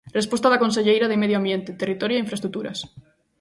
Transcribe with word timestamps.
Resposta 0.19 0.47
da 0.49 0.61
conselleira 0.63 1.09
de 1.09 1.19
Medio 1.21 1.37
Ambiente, 1.39 1.77
Territorio 1.81 2.15
e 2.17 2.23
Infraestruturas. 2.25 2.79